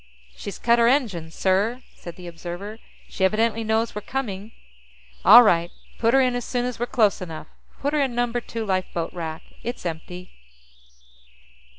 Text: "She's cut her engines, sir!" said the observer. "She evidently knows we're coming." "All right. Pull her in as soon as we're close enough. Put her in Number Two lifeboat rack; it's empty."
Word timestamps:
"She's 0.35 0.57
cut 0.57 0.79
her 0.79 0.87
engines, 0.87 1.35
sir!" 1.35 1.83
said 1.93 2.15
the 2.15 2.25
observer. 2.25 2.79
"She 3.07 3.23
evidently 3.23 3.63
knows 3.63 3.93
we're 3.93 4.01
coming." 4.01 4.51
"All 5.23 5.43
right. 5.43 5.69
Pull 5.99 6.13
her 6.13 6.21
in 6.21 6.33
as 6.35 6.43
soon 6.43 6.65
as 6.65 6.79
we're 6.79 6.87
close 6.87 7.21
enough. 7.21 7.45
Put 7.83 7.93
her 7.93 8.01
in 8.01 8.15
Number 8.15 8.41
Two 8.41 8.65
lifeboat 8.65 9.13
rack; 9.13 9.43
it's 9.61 9.85
empty." 9.85 10.31